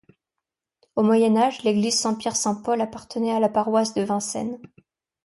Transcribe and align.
Au 0.95 1.03
Moyen-Age, 1.03 1.61
l'église 1.61 1.99
Saint-Pierre-Saint-Paul 1.99 2.81
appartenait 2.81 3.33
à 3.33 3.39
la 3.39 3.49
paroisse 3.49 3.93
de 3.93 4.01
Vincennes. 4.01 4.57